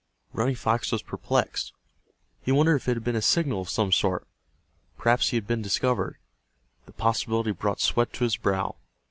[0.33, 1.73] Running Fox was perplexed.
[2.41, 4.27] He wondered if it had been a signal of some sort.
[4.97, 6.17] Perhaps he had been discovered.
[6.87, 8.77] The possibility brought sweat to his brow.